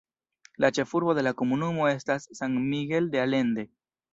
[0.63, 3.71] La ĉefurbo de la komunumo estas San Miguel de Allende.